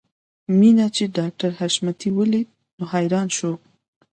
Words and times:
مينه 0.59 0.85
چې 0.95 1.03
ډاکټر 1.17 1.49
حشمتي 1.59 2.09
وليده 2.17 2.51
نو 2.77 2.83
حیران 2.93 3.27
شو 3.37 3.51